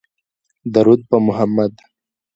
درود 0.73 1.01
په 1.09 1.17
محمدﷺ 1.25 1.83